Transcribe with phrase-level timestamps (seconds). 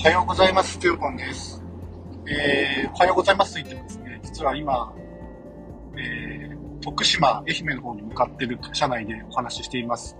[0.00, 0.78] おはようございます。
[0.78, 1.62] トヨポンです。
[2.26, 4.94] えー、おはようございますと言ってもですね、実は今、
[5.94, 10.16] えー、徳島、愛媛の方に向かってる車内でお話ししています。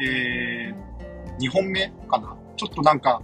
[0.00, 2.38] えー、2本目かな。
[2.56, 3.20] ちょっとなんか、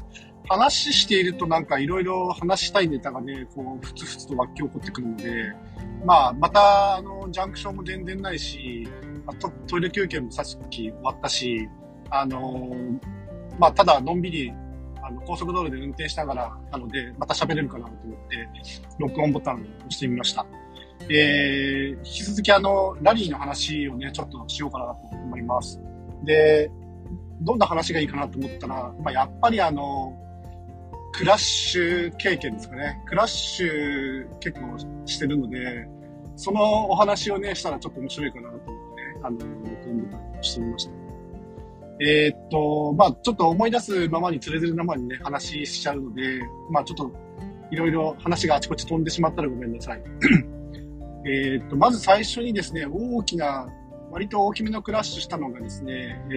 [0.47, 5.55] 話しているとなんかいろいろ話したいネタがね、こう、ふつふつと湧き起こってくるので、
[6.05, 8.87] まあ、また、あの、ジャンクションも全然ないし、
[9.39, 11.67] トトイレ休憩もさっき終わったし、
[12.11, 13.01] あのー、
[13.59, 14.53] まあ、ただ、のんびり
[15.07, 18.49] あの、高速道路で運転しながらなので、また喋れるかなと思って、
[18.99, 20.47] 録音ボタンを押してみました。
[21.09, 25.81] えー、引き続きあの、ラリーの話をね、ちょっとしようかなと思います。
[26.25, 26.71] で、
[27.43, 30.17] どんな話がいいかなと思ったら、まあ、やっぱりあの、
[31.13, 33.03] クラッシュ経験ですかね。
[33.07, 35.87] クラッシュ結構してるので、
[36.37, 41.04] そのお話をね、したらちょっと面白いかなと思ってね、あの、録音ボタンを押してみました。
[42.01, 46.41] えー、っと、まあちょっと思い出すままにつれづれなままにね、話しちゃうので、
[46.71, 47.13] まあちょっと、
[47.71, 50.03] いろいろ話があちこち飛んでしまったらごめんなさい。
[51.27, 53.69] えっと、まず最初にですね、大きな、
[54.11, 56.35] 割と大きめのクラッシュしたのがですね、え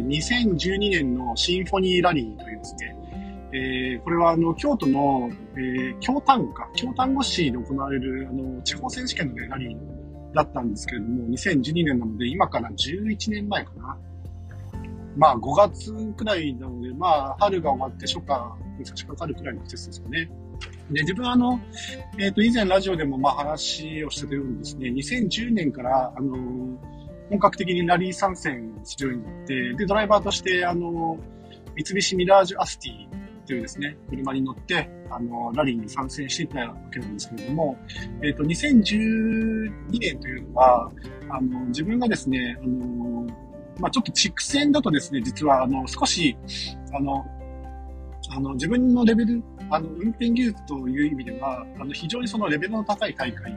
[0.00, 2.96] ー、2012年のシンフォニーラリーというですね、
[3.52, 9.76] えー、これはあの、京都の、えー、京丹後か、京丹後市で行われる、あの、地方選手権の、ね、ラリー
[10.34, 13.98] だったんですけれども、2012年なので、今から11年前かな。
[15.16, 18.34] まあ5月くらいなので、まあ春が終わって初夏
[18.78, 20.30] に差し掛かるくらいの季節ですかね。
[20.90, 21.60] で、自分はあの、
[22.18, 26.36] えっ、ー、と、以前ラジオでもまあ話をしてたようにですね、2010年から、あの、
[27.28, 31.18] 本格的にラリー参戦するようになって、で、ドライバーとして、あの、
[31.76, 37.76] 三菱ミラージュアスティというですね、車に乗って、あの、ラリーに参戦していたわけなんですけれども、
[38.22, 40.90] えっ、と、2012年というのは、
[41.28, 43.26] あの、自分がですね、あの、
[43.80, 46.36] まあ、ちょっと畜戦だとですね、実は、あの、少し、
[46.92, 47.24] あの、
[48.30, 53.52] あの、自分のレベル、あの、運転技術という意味では、あの、非常にそのレベルの高い大会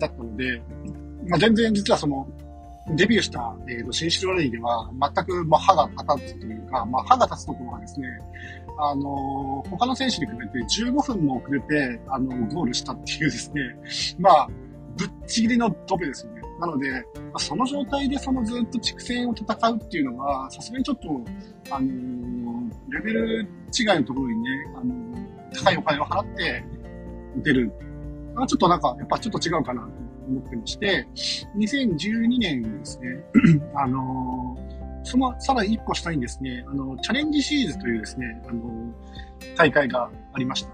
[0.00, 0.62] だったので、
[1.28, 2.26] まあ、全然実はその、
[2.94, 8.08] デビューした、えー、と新城ラリーでは、全く、まあ、歯が立つというか、まあ、歯が立つところはですね、
[8.78, 14.48] あの、他の選手に比べて15分も遅れて、あの、ゴールしたっていうですね、まあ、
[14.96, 16.42] ぶっちぎりのドベですよね。
[16.58, 21.08] なので、まあ、その状態でそのずっと畜生を戦うっていうのは、さすがにちょっと、
[21.70, 23.40] あのー、レベル
[23.78, 26.64] 違いのところにね、あのー、高いお金を払って
[27.42, 27.72] 出る。
[28.36, 29.88] あちょっとなんか、やっぱちょっと違うかなと
[30.28, 31.06] 思ってまして、
[31.56, 33.08] 2012年ですね、
[33.74, 38.62] あのー、そのさらに一歩下にですね、あの、チャレンジシリーズというですね、あの、
[39.56, 40.70] 大会がありました。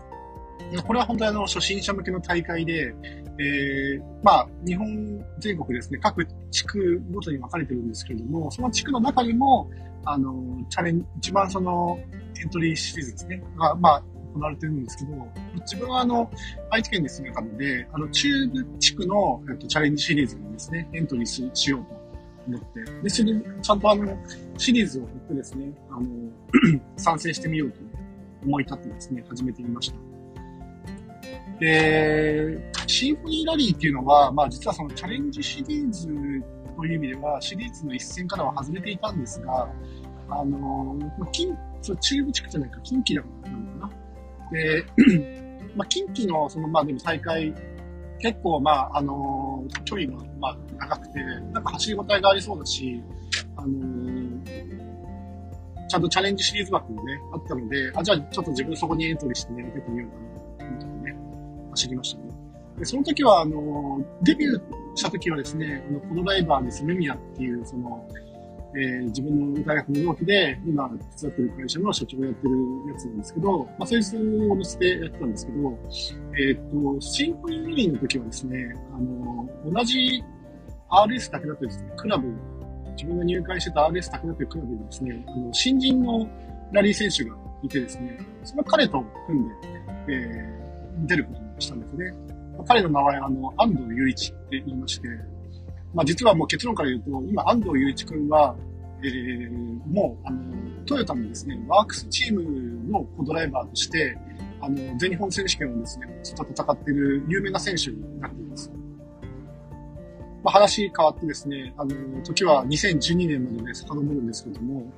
[0.83, 2.95] これは本当にあの、初心者向けの大会で、
[3.39, 9.71] えー、まあ、日本全国ですね、各地区ごとに分かれてるんですけれども、その地区の中にも、
[10.05, 11.99] あの、チャレン、一番その、
[12.41, 14.03] エントリーシリーズですね、が、まあ、
[14.35, 15.29] 行われてるんですけど、
[15.61, 16.31] 自分はあの、
[16.71, 22.03] 愛知県に住んでたので、あの、中部地区の、えっと、チャレンジシリーズにですね、エントリーししようと
[22.49, 24.19] 思って、で、それで、ちゃんとあの、
[24.57, 26.07] シリーズを振ってですね、あの、
[26.97, 27.81] 参戦してみようと
[28.45, 30.12] 思い立ってですね、始めてみました。
[31.63, 32.59] で、
[32.89, 36.09] シンフォニーラリーっていうのは、まあ実はそのチャレンジシリーズ
[36.77, 39.71] という意味では、シリーズの一線からは外れていたんですが、
[40.29, 40.99] あの、
[41.31, 41.57] 近、
[42.01, 44.51] 中部地区じゃないか、近畿だったのかな。
[44.51, 44.85] で、
[45.77, 47.55] まあ近畿のその、まあでも大会、
[48.19, 51.21] 結構まあ、あの、距離がまあ長くて、
[51.53, 53.01] なんか走り応えがありそうだし、
[53.55, 54.45] あの、
[55.89, 60.32] ちゃんとチャレンジシリーズ枠もね、あったので、あ、じゃあちょっと自分そこにエントリーしてね、出てみようかな。
[61.73, 62.31] 走りましたね。
[62.79, 64.61] で、その時は、あの、デビュー
[64.95, 68.09] した時はですね、あの、このライバーです、メミヤっていう、その、
[68.75, 72.55] えー、自分の大学の同期で、今手伝ってる会社の社長をやってる
[72.89, 75.79] やつなんですけど、まあ、そいつを乗せてやってたんですけど、
[76.39, 76.57] えっ、
[76.95, 80.25] と、シンフォニーミリンの時はですね、あの、同じ
[80.89, 82.29] RS だけだとですね、クラブ、
[82.97, 86.27] 自分が入会してた RS だけだというクラブにですね、あの、新人の
[86.73, 89.55] ラリー選手がいてですね、その彼と組んで、
[90.09, 92.13] えー、出ることしたんですね。
[92.67, 95.09] 彼の名前は、あの、安藤雄一って言いまして、
[95.95, 98.55] まあ実はもう結論から言うと、今安藤雄一君は、
[99.03, 99.51] えー、
[99.93, 100.41] もう、あの、
[100.87, 104.17] トヨタのですね、ワークスチームのコドライバーとして、
[104.61, 108.71] あの、全日本選手権をですね、ずっと戦っている有名な選手になっています。
[110.45, 111.91] まあ話変わってですね、あの、
[112.23, 114.93] 時は2012年までね、遡るんですけども、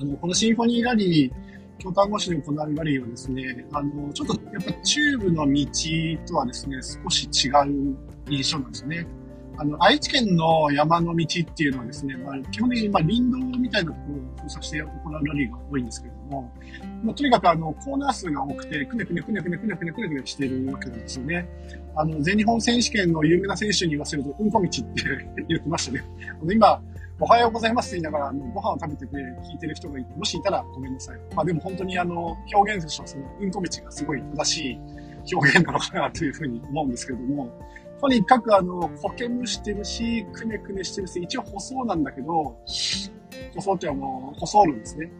[0.00, 1.32] あの、このシンフォニーラリー、
[1.78, 7.96] 京丹後市で行われるラリーはですね、あの、ちょっとやっぱチューブの道とはですね、少し違う
[8.28, 9.06] 印象なんですよね。
[9.58, 16.52] あの、愛知県の山の道っていうのはですね、まあ、基本的にまあ林道みたいなところを封鎖して行うラリーが多いんですけれども、
[17.02, 21.48] まあ、とにかくあの、コーナー数が多くて、くねくねくねくねくねくねくねくねしてるわけなんですよね。
[21.94, 24.82] あの、全日本選手権の有名な選手に言わせると、うんこ道って
[25.48, 26.04] 言ってましたね。
[26.40, 26.82] あの今、
[27.18, 29.16] おはようございますって言いながら、ご飯を食べてて
[29.50, 31.20] 聞いてる人がいて、もしいたらごめんなさい。
[31.34, 34.80] まあでも本当にあの、表現としてはその、うんこ道がすごい正しい
[35.34, 37.50] 表現なのかなというふうに思うんですけれども、
[38.02, 42.26] とにかくあの、苔むしてるし、くねくねしてるし、一応舗装なんだけど、
[43.54, 45.10] 舗装っていうのはもう、舗装るんですね。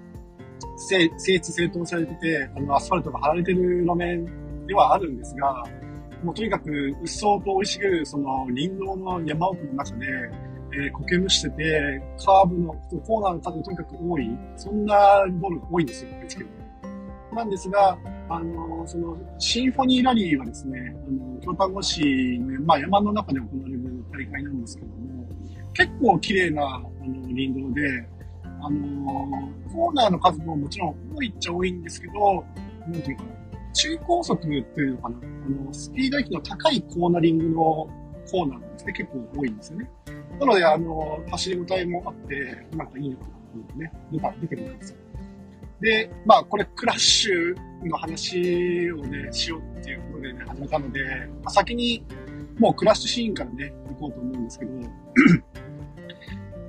[0.76, 5.64] 整整地整頓されてて、あの、アスファルトが張られてる路面ではあるんですが、
[6.22, 10.06] もうとにかく、うっそうと生い茂る、その、林道の山奥の中で、
[10.76, 12.74] えー、苔むしてて、カーブの、
[13.06, 16.46] コーナーの数がとにかく多い、そんなボールが多いんですよ、愛知県
[17.34, 25.26] なんですが、あの、その、シンフォニーラリーはですね、あの、京丹後市の、まあ、山の中で行われる大会なんですけども、
[25.72, 26.88] 結構綺麗な、あの、
[27.28, 28.08] 林道で、
[28.42, 32.44] あの、コーナーの数ももちろん多いっちゃ多いんですけど、
[32.88, 39.90] なんていうかな、中高速っていうのかな、あの、スピード域の高いコーナリングのコーナーなんですね、結構多いんですよね。
[40.40, 44.98] なので、あの、走り応えもあって、なんかいいのかなと思ってね、出た、出てるんですよ。
[45.80, 47.54] で、まあ、これクラッシュ
[47.86, 51.00] の話をね、しようっていうことでね、始めたので、
[51.42, 52.04] まあ、先に
[52.58, 54.72] もうクラッシュシーンからね、行こうと思うんですけど、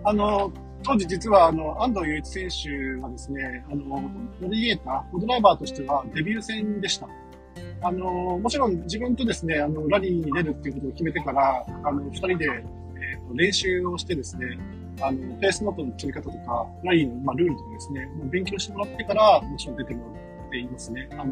[0.03, 0.51] あの、
[0.83, 4.01] 当時実はあの、安藤雄一選手はですね、あの、
[4.41, 7.07] ナビゲーター、ドライバーとしてはデビュー戦でした。
[7.81, 12.47] あの、もちろん自分とですね、あの、ラリーに出るっていうことを決めてから、あの、二人で、
[13.33, 14.57] 練習をしてですね、
[15.01, 21.09] あの、ペースノートの取り方とか、ラインの、まあ、ルールとかですね、もう勉強してもらってから、もちろん出てもらっていますね。
[21.11, 21.25] あの、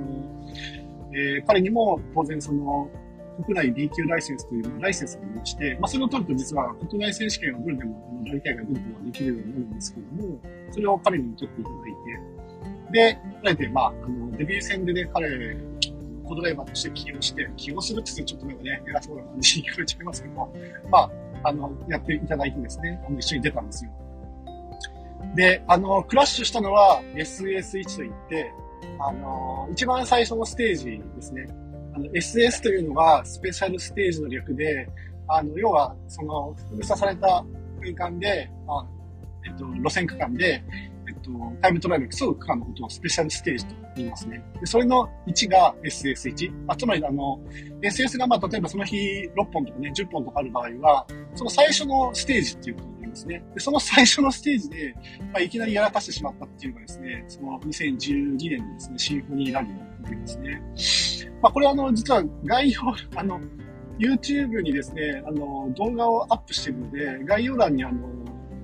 [1.14, 2.90] えー、彼にも当然その、
[3.44, 10.40] 国内 B 級ライセンスというライセンスがありまして、まあ、それを取ると実は国内選手権をどれでも、ラリ大会出ることができるようになるんですけども、
[10.72, 12.36] それを彼に取っていただいて、
[12.92, 15.58] で、あえて、まあ、あの、デビュー戦でね、彼、
[16.26, 20.54] コドライバーとして起用して、起用するって言ってちょっとね、偉そうな感じに聞こえちゃいますけど、
[20.90, 21.12] まあ、
[21.44, 23.92] あの、やっていただいてですね、あの、一緒に出たんですよ。
[25.36, 28.52] で、あの、クラッシュしたのは SS1 といって、
[29.00, 31.48] あの、一番最初のステージですね。
[31.94, 34.88] あの、SS というのはスペシャルステージの略で、
[35.28, 37.46] あの、要は、その、封鎖された
[37.82, 38.86] 空間で、あ
[39.46, 40.64] えっと、路線区間で、
[41.26, 41.32] と、
[41.62, 44.44] タイムトライアル競う区間のことをスペシャルステージと言いますね。
[44.60, 46.52] でそれの1が SS1。
[46.68, 47.40] あつまり、あの、
[47.82, 48.98] SS が、まあ、例えばその日
[49.36, 53.46] 6本とかね、10本とかある場合は、その最初のステージっていうことになりますね。
[53.54, 54.96] でその最初のステージで、
[55.34, 60.62] まあ、いきなりやらかしてしまったっていうのがですね、その2012年のですね、シンフォニーラリーになりますね。
[61.42, 62.82] まあ、これはあの、実は概要、
[63.16, 63.40] あの、
[63.98, 68.10] YouTube にですね、あの、動画をアップしてるので、概要欄にあの、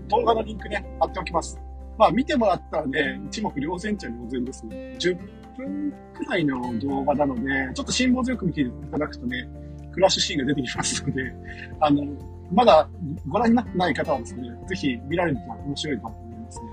[0.10, 1.58] 動画のリンクね、貼っておきます。
[1.98, 4.96] まあ見てもらったらね、一目瞭然っちゃ瞭然ですね。
[5.00, 5.18] 10
[5.58, 7.42] 分くらいの動画なので、
[7.74, 9.48] ちょっと辛抱強く見ていただくとね、
[9.92, 11.34] クラッシュシーンが出てきますので、
[11.80, 12.06] あの、
[12.52, 12.90] まだ
[13.28, 16.66] ご覧になってない方はですね、ぜひ見られると面白いかと思いますね。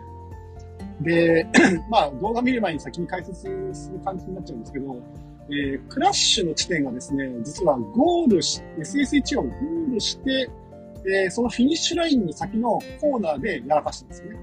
[1.01, 1.47] で、
[1.91, 3.43] まあ動画見る前に先に解説
[3.73, 4.97] する感じになっちゃうんですけど、
[5.51, 10.51] えー、クラッシュの地点がですね、実はゴールし、SS1 をゴールして、
[11.07, 14.37] えー、そのフィニッシュラインの先のコーナーでやらかしたんですね。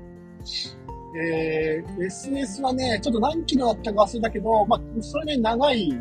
[1.18, 5.94] えー、SS はね、ちょっと何キロだったか忘れたけど、まあ、それね、長い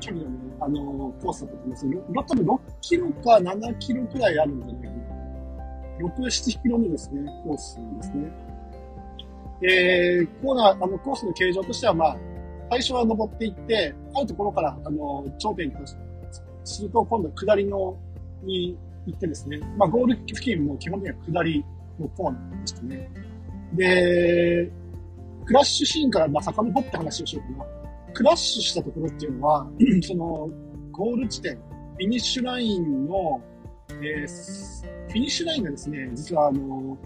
[0.00, 1.86] 距離のね、あのー、コースだったと思います。
[1.86, 4.92] 多分6キロか7キロくらいあるんじゃないかな。
[6.00, 8.32] 6、7キロのですね、コースですね。
[9.64, 12.16] えー、コーナー、あの、コースの形状としては、まあ、
[12.70, 15.74] 最初は登っていって、あるところから、あの、頂点に
[16.64, 17.96] すると、今度は下りの、
[18.42, 21.64] に行ってですね、まあ、ゴール付近も基本的には下り
[22.00, 23.10] のコーナーでしたね。
[23.74, 24.70] で、
[25.44, 27.82] クラッシュシーンからまあ遡って話をしようかな。
[28.12, 29.66] クラッシュしたところっていうのは、
[30.02, 30.50] その、
[30.92, 33.42] ゴール地点、フィニッシュラインの、
[33.90, 36.98] えー、フィニッシュラインがですね、実はあの、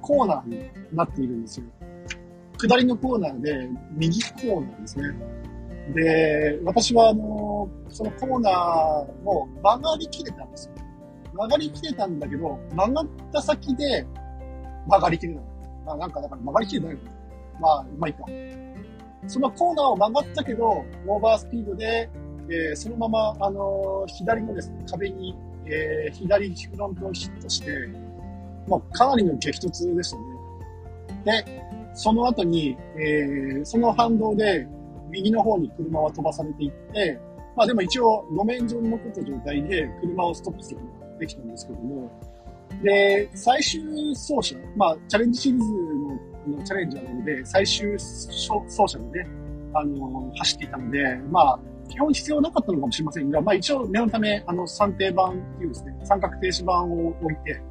[0.00, 1.66] コーナーになっているんですよ。
[2.58, 5.04] 下りのコーナーで、右コーナーですね。
[5.94, 8.54] で、私はあの、そのコーナー
[9.28, 10.74] を曲がりきれたんですよ。
[11.34, 14.06] 曲がりきれたんだけど、曲がった先で
[14.86, 15.44] 曲がりきれない。
[15.84, 16.98] まあなんかだから曲がりきれない
[17.60, 18.24] まあ、まいか。
[19.26, 22.10] そのコーナーを曲がったけど、オーバースピードで、
[22.48, 25.34] えー、そのまま、あのー、左のですね、壁に、
[25.66, 27.70] えー、左フロントをヒットして、
[28.66, 30.16] もうかなりの激突でした
[31.24, 31.44] ね。
[31.44, 31.62] で、
[31.94, 34.66] その後に、えー、その反動で、
[35.10, 37.18] 右の方に車は飛ばされていって、
[37.56, 42.10] まあでも一応路面上に残った状態で車をストップすることができたんですけども、
[42.82, 43.82] で、最終
[44.14, 48.50] 走者、まあ、チャレンジシリーズののチャレンジャーなので、最終走
[48.86, 49.28] 者でね、
[49.74, 57.62] あの、走っていたので、まあ、基本必要なかったのかもしれませんが、まあ一応念のため、あの、三定板っていうですね、三角停止板を置いて、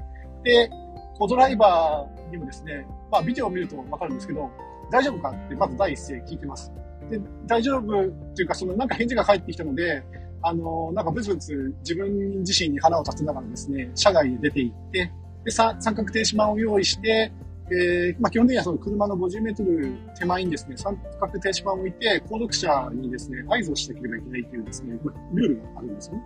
[0.43, 0.69] で、
[1.17, 4.49] コドライバーにもですね、まあビデオを見るとわかるんですけど、
[4.91, 6.71] 大丈夫かってまず第一声聞いてます。
[7.09, 10.03] で、大丈夫っていうか、そのなんか返事が返ってきたので、
[10.43, 15.11] あの、なんかブツブツ自分自身に腹を立てながらですね、車外へ出て行って、
[15.45, 17.31] で、三角停止板を用意して、
[17.71, 24.99] えー、まあ、基本的にはその車の50メートル手前にですね、三角停止板を置いて、後続車にですね、合図をしなければいけないというですね、
[25.33, 26.23] ルールがあるんですよね。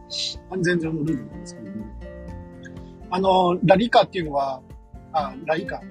[0.49, 1.85] 安全上のルールなんですけども。
[3.11, 4.61] あの、ラリーカーっていうのは、
[5.13, 5.81] あ、ラリーカー、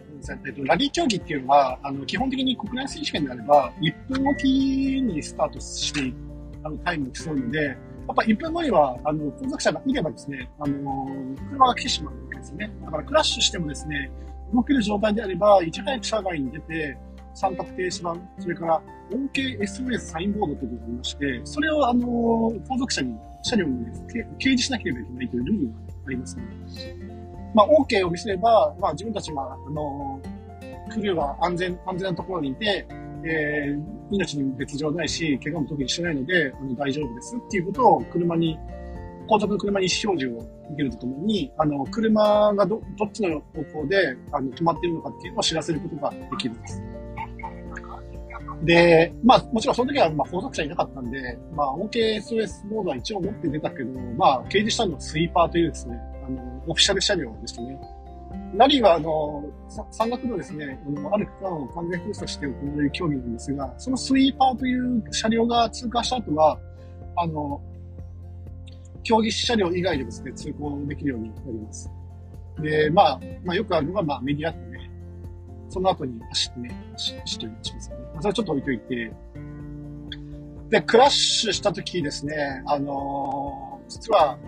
[0.46, 4.44] えっと、ラリー競技っていうのは、あの、基本的に国内選手権であれば、1分おき
[5.00, 6.12] にスタートして、
[6.64, 11.06] あの、タイムを競うので、やっぱ1分後には、あの、後続車がいればですね、あの、
[11.50, 12.70] 車が来てしまうわけですね。
[12.84, 14.10] だからクラッシュしてもですね、
[14.52, 16.96] 動ける状態であれば、いち早く車外に出て、
[17.34, 23.92] 三角停止板、それから OKSOS サインボードというのがありまして、それをあの、後続車に、車両に、ね、
[24.38, 25.74] 掲示しなければいけないというルールが
[26.06, 26.42] ありますね。
[27.54, 30.20] まあ、OK を見せれば、まあ、自分たちは、あの、
[30.90, 32.86] クルーは安全、安全なところにいて、
[33.28, 38.58] えー、命にも別状ないし、怪我も特にしてないので、あの、大丈夫ですっていうことを車に
[39.26, 46.82] 後続の車に意思表示を受けるとともに、あの、車がど、どっちの方向で、あの、止まっているのかっていうのを知らせることができるんです。
[48.62, 57.78] で、まあ、もちろんその時は、まあ、後続車いなかったんで、まあ、OKSOS モードは一応持って出たけど、まあ、掲示したのはスイーパーというですね、あの、オフィシャル車両でしたね。
[58.54, 59.44] ラリーは、あの、
[59.90, 66.58] 山岳のですね、あの、ある区間を完全封鎖して行われる競技なんですが、そのスイーパーという車両が通過した後は、
[67.16, 67.60] あの、
[69.02, 71.90] 競技車両以外でですね、通行できるようになります。
[72.60, 74.90] で、まあ、まあよくあるのが、まあメディアってね、
[75.68, 78.04] その後に走ってね、走ったりしますよね。
[78.14, 79.12] まあ、それちょっと置いといて、
[80.70, 84.38] で、クラッシュした時ですね、あのー、実は、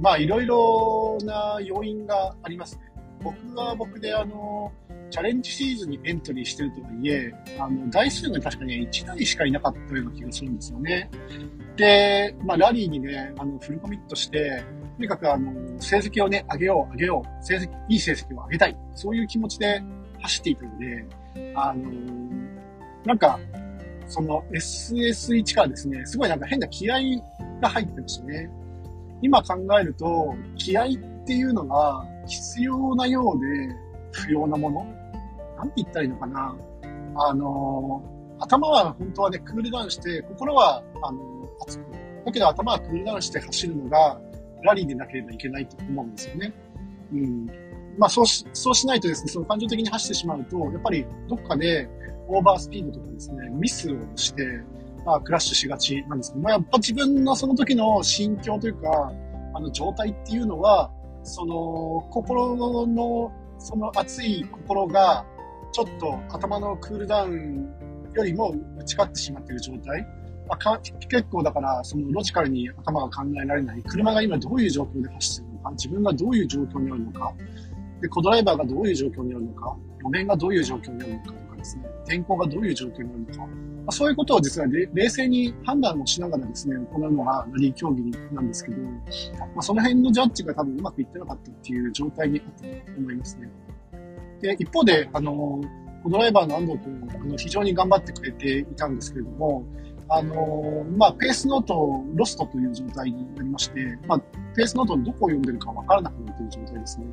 [0.00, 2.82] まあいろいろな要因がありますね。
[3.26, 4.72] 僕は僕であの
[5.10, 11.10] チャレンジシーズンにエントリーしてるとはいえ、あの、台数が確かに1台しかいなかったような気がするんですよね。
[11.76, 14.62] で、まあ、ラリーにね、あの、フルコミットして、
[14.96, 18.76] とにかくあの、成績をね、上げよう、上げよう、成績、いい成績を上げたい。
[18.94, 19.82] そういう気持ちで
[20.20, 21.06] 走っていたので、
[21.54, 21.90] あの、
[23.04, 23.38] なんか、
[24.08, 26.98] その SS1 からですね、すごいなんか変な気合
[27.60, 28.50] が入ってましたね。
[29.22, 30.86] 今考えると、気合っ
[31.26, 33.74] っていうのが必要なようで
[34.12, 34.84] 不要なもの？
[35.58, 36.54] なんて言ったらいいのかな？
[37.16, 38.00] あの、
[38.38, 41.18] 頭は本当はね、クールダウンして、心は、あの、
[41.66, 41.84] 熱く。
[42.26, 44.20] だけど頭はクールダウンして走るのが、
[44.62, 46.52] ラリーでなければいけないと思うんですよね。
[47.12, 47.46] うん。
[47.98, 51.88] まあ、そうし、そうしないとですね、その感情的に走ってしまうと、やっぱりどっかで
[52.28, 54.44] オーバースピードとかですね、ミスをして、
[55.04, 59.12] まあ、クラッシュしがちなんですけど、まあ、やっぱ自分のその時の心境というか、
[59.54, 60.92] あの、状態っていうのは、
[61.26, 65.26] その、心の、その熱い心が、
[65.72, 67.68] ちょっと頭のクールダウン
[68.14, 70.06] よりも打ち勝ってしまっている状態。
[70.48, 73.82] まあ、か結構だから、そのロジカルに頭が考えられない。
[73.82, 77.34] 車が今どういう状況で走っているのか、自分がどういう状況にあるのか、
[78.00, 83.48] で、コドライバーがどういう状況にあるのか、路面がどういう状況にあるのかとかですね、天候がどういう状況にあるのか、
[83.86, 88.90] まあ、そういうことを実は冷静に判断をしながらですね、行うのがラリー競技なんですけど、ま
[89.58, 92.62] あ、その辺のジャッジが多分うまくいってなかったっていう状態にあった
[92.92, 93.48] と思いますね。
[94.42, 95.60] で、一方で、あの、
[96.04, 99.64] ドライバーの安藤君、あの、非常に頑張ってくれていたんですけれども、
[100.08, 104.18] あの、まあ、ペースノートをロストという状態になりまして、まあ、
[104.56, 107.06] ペースノートのどこを読んでるかわからなくなっている状態ですね。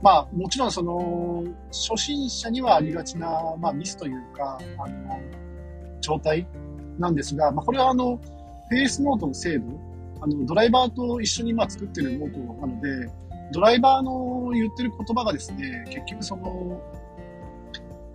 [0.00, 3.28] まあ、もちろんその、初心者にはありがちな、
[3.58, 5.20] まあ、ミスというか、あの、
[6.04, 6.46] 状態
[6.98, 8.20] なんですが、まあ、これはあの、
[8.70, 9.64] ペースノートの精度、
[10.20, 13.10] あの、ドライバーと一緒にまあ作ってるノートなので、
[13.52, 16.80] ドライバーの言ってる言葉がですね、結局その、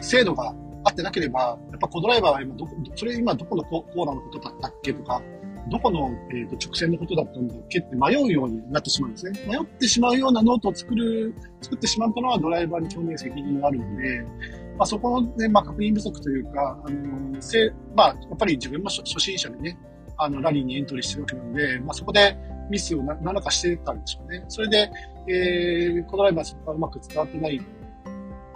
[0.02, 0.54] 精度が
[0.84, 5.22] 合ってなければ、やっぱコドライバーは今どこ、それ今どこのコーナーのことだったっけとか、
[5.70, 9.40] どこの、えー、と直線のことだったんだっけって迷うようになってしまうんですね。
[9.48, 14.26] 迷ってしまうようなノートを作る、作ってしまったのはドライバーに基本的に責任があるので、
[14.80, 19.78] まあ、そこのね、まあ、確認不足というか、あの、せまあ、やっぱり自分も初心者でね、
[20.18, 22.38] あの、ラリーにエントリーしてるわけなので、まあ、そこで
[22.72, 24.46] ミスを何らかしてたんでしょうね。
[24.48, 24.90] それで、
[25.28, 27.60] えー、コドライバーそこがうまく伝わってない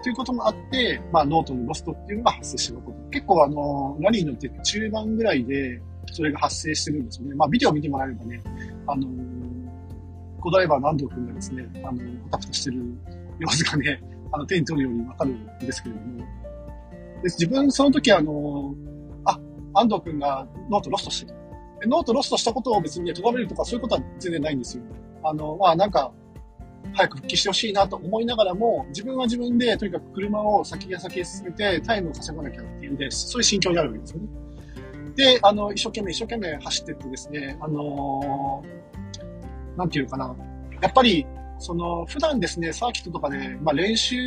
[0.01, 2.97] ということもあって、まあ、ノートのロストっていうのが発生してること。
[3.09, 5.81] 結構あの、ラリーのて中盤ぐらいで、
[6.13, 7.35] それが発生してるんですよね。
[7.35, 8.41] まあ、ビデオ見てもらえればね、
[8.87, 11.99] あのー、コドライバーの安藤君がですね、あの、
[12.31, 12.81] アタフタしてる
[13.39, 14.01] 様子がね、
[14.33, 18.75] あの、手に取るようにわかるんですけれども、で自分、その時あの、
[19.25, 19.39] あ、
[19.73, 21.37] 安藤君がノートロストしてる。
[21.87, 24.83] ノートロストしたことを別にね、咎めるとかそういうことは全然ないんですよ。
[25.23, 26.11] あの、まあなんか、
[26.93, 34.27] 早く復帰してほしいなと思いながらも、自分は自分でとにかく車を先や先へ進めてタイムを稼がなきゃっていうんで、そういう心境にあるわけですよね。
[35.15, 40.35] で、あの、一生懸命一生懸命走ってってですね、あのー、なんていうかな。
[40.81, 41.25] やっぱり、
[41.63, 44.17] その、普段ですね、サーキットとかで、まあ、練習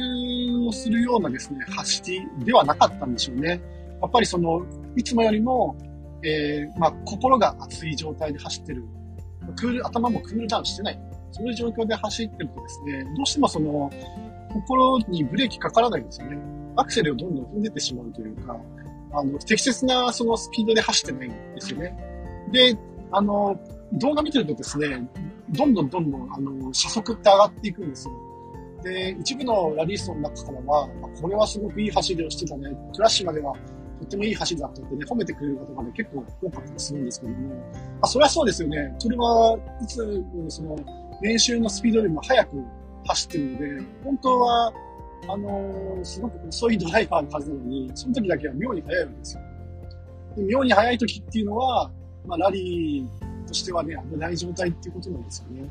[0.67, 3.61] をするようなですね、走りではなかったんでしょうね。
[4.01, 4.65] やっぱりその、
[4.97, 5.77] いつもよりも、
[6.25, 8.85] えー、まあ、心が熱い状態で走ってる。
[9.55, 11.01] クール、頭もクールダウンしてない。
[11.31, 13.91] そういう状況で走ってるとですね、どうしてもその、
[14.55, 16.39] 心にブレーキかからないんですよね。
[16.77, 18.57] アクセルをどんどん踏んでってしまうというか、
[19.13, 21.95] あの、適切なそのスピードで走ってないんですよね。
[22.51, 22.79] で、
[23.13, 23.61] あの、
[23.93, 25.07] 動画見てるとですね、
[25.51, 28.15] どんどんどんどん、あの、車速って上がっていくんですよ。
[28.83, 32.71] で、一部のラリーストの中からは、まあこれはすごくいい走りをしてたね。
[32.95, 33.53] クラッシュまでは
[34.01, 37.63] とってもいい走りだったってね、褒めてくれる方がね、結構多かったりするんですけども、ま
[38.03, 38.95] あ、それはそうですよね。
[38.99, 40.77] それはいつその、
[41.23, 42.65] 練習のスピードよりも速く
[43.07, 44.73] 走ってるので、本当は、
[45.29, 49.43] あのー、すごく遅いドライバーのはずなのに、その時だけは妙に速いわけですよ。
[50.37, 51.91] で妙に速い時っていうのは、
[52.27, 55.71] まあ、ラリーとしてはね、危ない状態っていうことなんですよね。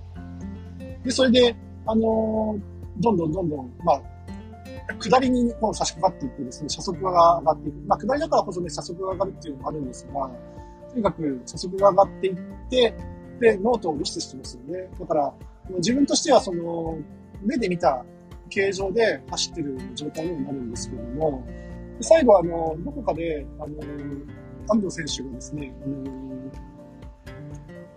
[1.04, 1.56] で、それで、
[1.86, 4.02] あのー、どんどんどんどん、まあ、
[5.00, 7.76] 下りにこう差し掛かっていってですね、車速が上がっていく。
[7.88, 10.32] まあ、下りだからこそね、車速が上がるっていうのもあるんですが、
[10.90, 12.36] とにかく車速が上がっていっ
[12.70, 12.96] て、
[13.40, 14.90] で、ノートをロストしてますよね。
[15.00, 15.34] だから、
[15.78, 16.98] 自分としてはその、
[17.44, 18.06] 目で見た
[18.50, 21.46] 形状で走ってる状態にはなるんですけども、
[22.02, 23.76] 最後あの、どこかで、あの、
[24.68, 25.96] 安藤選手がですね、あの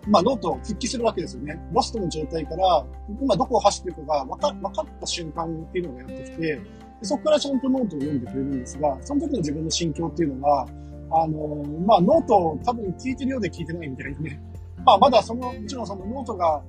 [0.09, 1.59] まあ、ノート復帰するわけですよね。
[1.71, 2.85] ロストの状態から、
[3.21, 6.61] 今どこを走ってるかが分か分かった瞬間っていうのがやってきて、
[7.03, 10.67] そこからちゃんとノートを読んでくれるんですが、その時の自分の心境っていうのは、
[11.11, 14.41] あの、まあ、ノートを多分聞いてるようで聞いてないみたいなね。
[14.85, 16.61] まあ、まだその、もちろんそのノートが、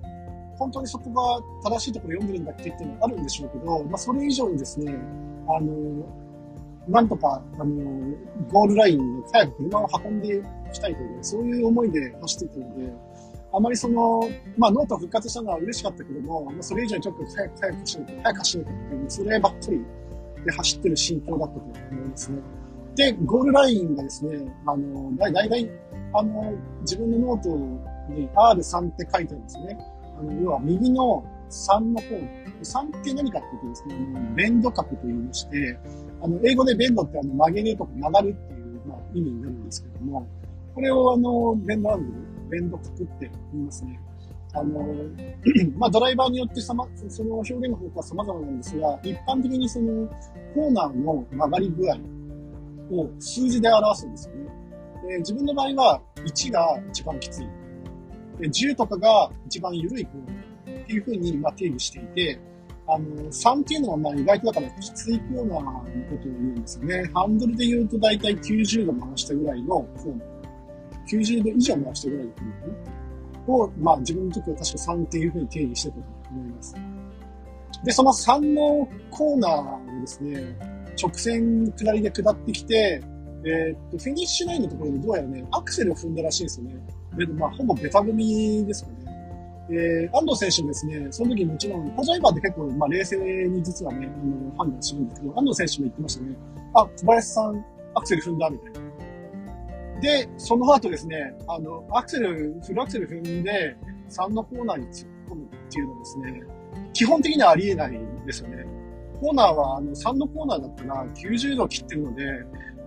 [0.58, 1.10] 本当にそこ
[1.64, 4.94] が正しいところ読んでるんだって言ってもあるんでしょうけど、まあ、それ以上にですね、
[5.48, 6.04] あの、
[6.88, 7.74] なんとか、あの、
[8.50, 12.92] ゴールラインに早く車を運んでいきたいという、そういう思いで走っていたので、
[13.52, 19.84] あまりその、まあ、ノート復活したのは嬉しかったけども、まあ、それ以上にちょっと早く早く走る、早く走るっていう、そればっかり
[20.44, 22.38] で走ってる心境だったと思いますね。
[22.96, 25.70] で、ゴールラインがですね、あの、だいだい、
[26.12, 27.48] あの、自分のノート
[28.12, 29.78] に R3 って書いてあるんですね。
[30.18, 32.06] あの、要は右の3の方、
[32.62, 35.78] 3って何かって言うとですね、あのベンド角と言いまして、
[36.22, 40.26] あの、英語でベンドってあの曲げるとか曲がるっていう、まあ、意味になるんですけども、
[40.74, 42.12] これをあの、ベンドアングル、
[42.50, 44.00] ベンド角って言いますね。
[44.52, 44.94] あの、
[45.78, 50.08] まあ、ドライバーによってさま、その表現の方法は様々なんですが、一般的にその、
[50.54, 51.96] コーナーの曲がり具合
[52.92, 54.50] を数字で表すんですよね。
[55.08, 57.48] で自分の場合は1が一番きつい。
[58.38, 62.40] で10とかが一番緩いコーナーっていうふうに、ま、定義していて、
[62.88, 67.10] あの、3っていうのはまあ意外とだからきついコーナーのことを言うんですよね。
[67.14, 70.39] ハンドルで言うと大体90度回したぐらいのコーナー。
[71.10, 76.74] 90度以上回したぐらいのコーナーを、まあ自分にとっては確か3っていうふうに定義してたと思います。
[77.84, 80.56] で、その3のコーナーをですね、
[81.00, 83.02] 直線下りで下ってきて、
[83.44, 86.74] えー、っと、フィニッシュラインのところでどうやらね、アクセルを踏んだらしいですよね。
[87.16, 88.96] で、まあ、ほぼベタ踏みですかね。
[89.70, 93.16] えー、安藤選手もですね、その時もちろん、コジャイバーって結構、まあ、冷静
[93.48, 96.36] に実はね、あの、判断するんですけど、安藤選手も言ってましたね。
[96.74, 98.89] あ、小林さん、アクセル踏んだみたいな。
[100.00, 103.76] で、その後ですね、あの、アクセル、フルアクセル踏んで、
[104.08, 106.42] 3のコーナーに突っ込むっていうのはですね、
[106.92, 108.64] 基本的にはありえないんですよね。
[109.20, 112.24] コーナーは、あの、3のコーナーだったら90度切ってるので、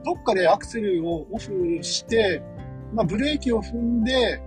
[0.04, 2.42] どっかでアクセルをオフして、
[2.94, 4.42] まあ、ブレーキを踏んで、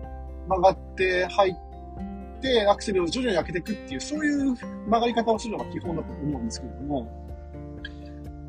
[0.49, 4.55] 曲がって入って、アクセルを徐々に開けていくっていう、そういう
[4.87, 7.26] 曲がり方をするのが基本だと思うんですけれども、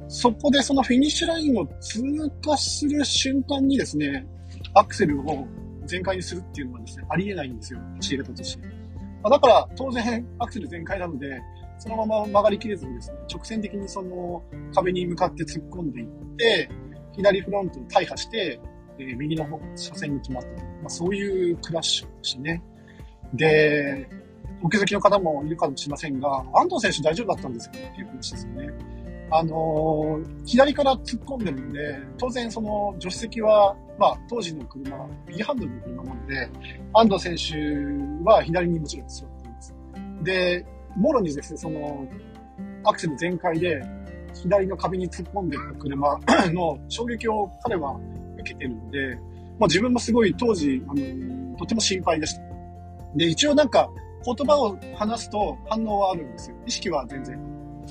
[0.08, 2.02] そこでそのフィニッシュラインを通
[2.44, 4.26] 過する瞬間にですね、
[4.74, 5.46] アクセルを
[5.86, 8.68] 全開にするっていうのはですね、ありえないんですよ、走り方として。
[9.24, 11.42] まだから当然アクセル全開なので、
[11.80, 14.44] そのまま曲がりきれずにですね、直線的にその
[14.74, 16.70] 壁に向かって突っ込んでいって、
[17.16, 18.60] 左フロントを大破して、
[19.00, 20.50] えー、右の方、車線に決まった。
[20.50, 22.64] まあ、そういうクラッシュでしたね。
[23.34, 24.10] で、
[24.64, 27.78] お気づきの方もいるかもしれませんが、安藤選手大丈夫だったんですか？
[27.78, 28.70] っていう話ですよね。
[29.30, 36.50] あの、左から突っ込んでるんで、当然その助手席は、まあ当時の車、右ハンドルの車なので、
[36.94, 39.76] 安藤選手は左にもちろん座っています。
[40.24, 42.08] で、もろにですね、その、
[42.84, 43.82] アクセル全開で、
[44.34, 46.20] 左の壁に突っ込んでいった車
[46.54, 48.00] の衝撃を彼は
[48.40, 49.16] 受けてるので、
[49.60, 52.42] まあ、自分もすごい当時、あの、とても心配でした。
[53.16, 53.90] で、一応なんか
[54.24, 56.56] 言葉を話すと反応はあるんですよ。
[56.66, 57.40] 意識は全然。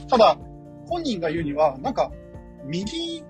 [0.08, 0.38] ただ、
[0.88, 2.10] 本人が言うには、なんか、
[2.64, 3.22] 右、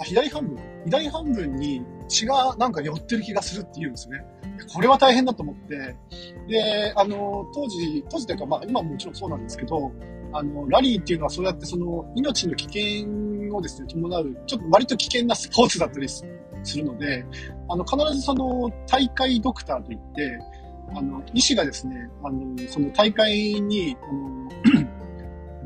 [0.00, 4.24] あ、左半分左半分に血がなんか寄ってる気がするって言うんですね。
[4.72, 5.96] これは大変だと思って、
[6.48, 9.90] で、あの、当時、当時というか、まあ今ももちろんそうなんですけど、
[10.32, 16.24] あの、ラリーっていうのはそうやってその命の危険をですね、伴う、ちょっと割と危険なスポーツだったりす
[16.76, 17.24] るので、
[17.68, 20.38] あの、必ずその大会ドクターといって、
[20.94, 24.84] あの、医師がですね、あの、その大会に、あの、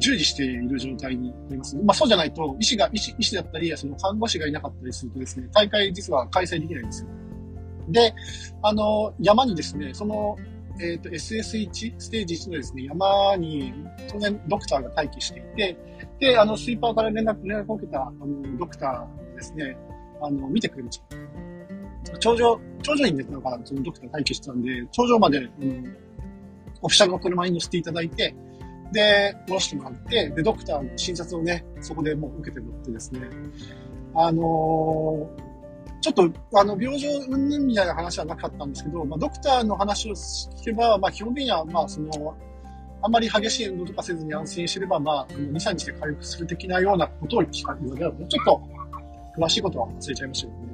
[0.08, 1.82] 従事している状態になりますね。
[1.84, 7.08] まあそうじゃないと、医師が、医師、医師だったり、その看護師がいなかったりするとですね、大会実は開催できないんですよ。
[7.88, 8.14] で、
[8.62, 10.36] あの、山にですね、その、
[10.80, 13.74] えっ、ー、と、SS1、ステージ1のですね、山に、
[14.10, 15.76] 当然ドクターが待機していて、
[16.20, 19.76] で、あの、スイーパーから連絡、連絡を受けた、あの、ドクターがですね、
[20.22, 21.02] あの、見てくれまし
[22.10, 22.18] た。
[22.18, 25.96] 頂上、頂上にね、なんか、そのドクター待機してたんで、頂上まで、うん、
[26.80, 28.34] オフィシャルの車に乗せていただいて、
[28.92, 33.20] で、下ろしてもらって、で、ドクターの診察をね、そこでもう受けてもらってですね、
[34.14, 35.48] あのー
[36.00, 42.36] ちょっと、あの、病状云々みたいな話はなかったんですけど、まあ、ドクターの話を聞けば、まあ、基本的には、まあ、その、
[43.02, 48.60] あんまり激しい運動とかせずに安心してれば、まあ、2、3日で回復する的なようなことを聞かれるので、もうちょっと、
[49.42, 50.68] 詳しいことは忘れちゃいましたけどね。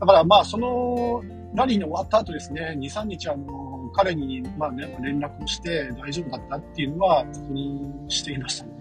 [0.00, 1.22] だから、まあ、その、
[1.54, 3.63] ラリーの終わった後ですね、2、3日、あの、
[3.94, 8.72] 彼に、まあね、連絡をして大丈夫だったっていうのは確認していましたね。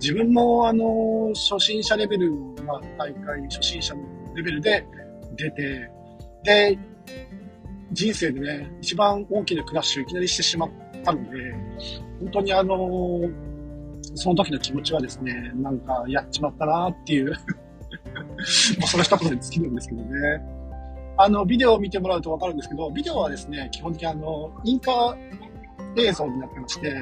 [0.00, 4.02] 自分も、あの、初心者レベルの、まあ、大会、初心者の
[4.34, 4.84] レベルで
[5.36, 5.90] 出て、
[6.44, 6.78] で、
[7.92, 10.70] 人生でね、一番大きなクラッシュをいきなりしてしまっ
[11.04, 11.52] たので、
[12.20, 13.20] 本当にあの、
[14.14, 17.34] その時の気持ちはですね、なんかやっちまったなっていう も
[18.84, 20.55] うその一言で尽きるんですけどね。
[21.18, 25.16] あの、ビデオを見てもらうとわかるんですけど、ビデオはですね、基本的にあの、インカー
[25.96, 26.94] 映像になってまして、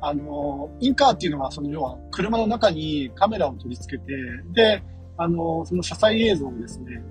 [0.00, 4.12] あの、インカーっていうのは、その要は車の中にカメラを取り付けて、
[4.52, 4.82] で、
[5.16, 7.02] あの、その車載映像をですね、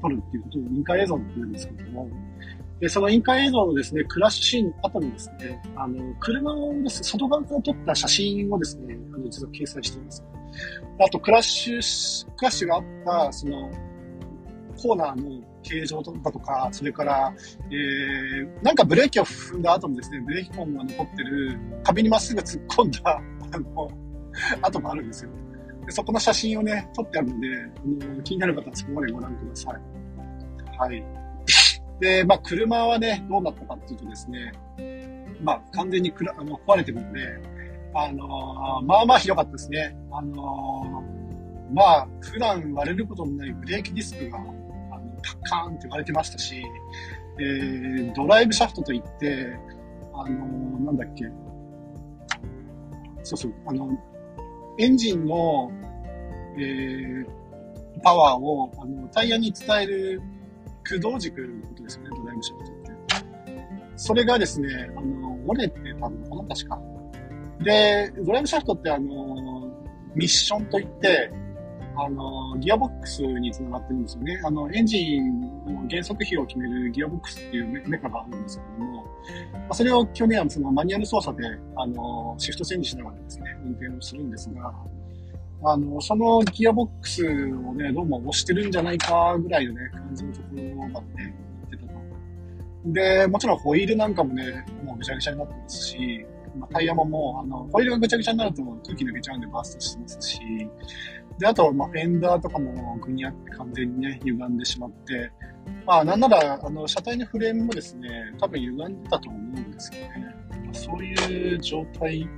[0.00, 2.08] 撮るっていうことをインカー映像って言うんですけども、
[2.80, 10.24] で、そのインカー映像のですね、クラッシュシーン後にですね、あの、車をです、外側から撮った写真をですね、あの、実は掲載しています。
[11.00, 12.82] あと、クラッシュ、クラッシュがあっ
[13.28, 13.70] た、その、
[14.76, 17.32] コーナーの形状だとか、それから、
[17.70, 23.00] えー、なんかブレーキを踏んだ後もですね、ブレーキ痕が残ってる、壁にまっすぐ突っ込んだ、
[23.52, 23.90] あの、
[24.62, 25.30] 跡もあるんですよ。
[25.86, 27.48] でそこの写真をね、撮ってあるんで、
[28.04, 30.78] あの気になる方はそこまでご覧ください。
[30.78, 31.04] はい。
[32.00, 34.52] で、まあ、車はね、どうなったかっていうとですね、
[35.40, 37.20] まあ、完全にくらあの壊れてるんで、
[37.94, 39.96] あのー、まあまあひどかったですね。
[40.10, 44.38] あのー、まあ、普段割れることのないブレーキディスクが、
[45.48, 46.62] カーンって割れてましたし、
[47.38, 49.56] えー、ドライブシャフトといって、
[50.14, 51.24] あのー、なんだっけ、
[53.22, 53.90] そうそう、あの、
[54.78, 55.70] エンジンの、
[56.58, 57.26] えー、
[58.02, 60.22] パワーをあのタイヤに伝える
[60.84, 62.86] 駆動軸のことですよね、ドライブシャフトって。
[63.96, 66.80] それがですね、あの、折れてたのかな、確か。
[67.60, 69.66] で、ドライブシャフトってあの、
[70.14, 71.32] ミッションといって、
[71.98, 74.40] あの、ギアボックスにつながってるんですよね。
[74.44, 79.10] あの、エンジンの減速比を決めるギアボックスっていうメカがあるんですけども、ま
[79.70, 84.72] あ、それを去年はそのマニュアル操作で、あの、シフトチェンジしながらですね、運転をするんですが、
[85.64, 92.92] あの、そのギアボックスをね、どうも押してるんじゃないかぐらいのね、感じのところまでね、行ってたと。
[92.92, 96.26] で、もちろんホイールなんかもね、もうぐちゃぐちゃになってますし、
[96.58, 100.40] まあ、タイヤももう、あの、ホイールがぐちゃぐちゃになると空気抜けちゃうんでバーストしますし、
[101.38, 105.30] で、あと、まあ、フェンダーとかもぐにゃって完全にね、歪んでしまって、
[105.84, 108.08] まあ、なんなら、あの、車体のフレームもですね、
[108.40, 110.34] 多分歪んでたと思うんですよね。
[110.64, 112.28] まあ、そういう状態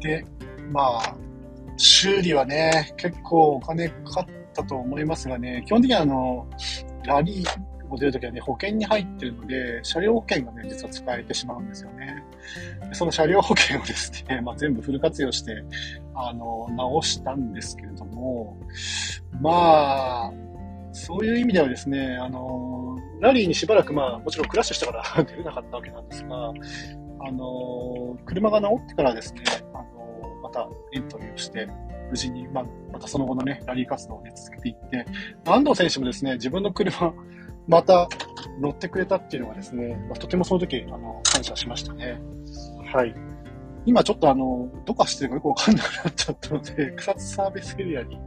[0.00, 0.24] で、
[0.72, 1.16] まあ、
[1.76, 6.46] 修理はね、結構お金かかったと思いますがね、基本的にはあの、
[7.04, 12.24] ラリーを出るときはね、保険に入ってるので、車両保険がね、実は使えてしまうんですよね。
[12.92, 15.62] その車両保険をですね、 まあ、全部フル活用して、
[16.14, 18.56] あの、直したんですけれども、
[19.40, 20.32] まあ、
[20.92, 26.52] そういう意味ではですね、あの、ラリーにしばらくまあ、もちろんクラッシュしたから 出れなかったわけなんですが、
[27.20, 29.42] あの、車が直ってからですね、
[29.74, 31.68] あの、またエントリーをして、
[32.10, 35.06] 無事に、まあ、またその後のね、ラリー活動を、ね、続けていって、
[35.46, 37.12] 安藤選手もですね、自分の車、
[37.68, 38.08] また
[38.60, 42.18] 乗ってくれたっていうのがですね、まあ、とてもその時、あの、感謝しましたね。
[42.92, 43.14] はい。
[43.84, 48.18] 今ちょっとあの、どこ走ってるかよくわかんなくなっちゃったので、 草津サービスエリアに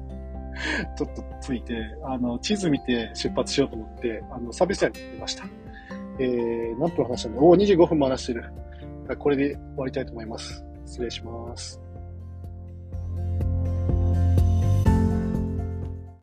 [0.95, 1.75] ちょっとついて、
[2.05, 5.45] あの、地図見て出発しようと思って、あの、サービスエリアに行きました。
[6.19, 8.45] えー、何分話したんだおお、25分も話してる。
[9.17, 10.63] これで終わりたいと思います。
[10.85, 11.81] 失礼します。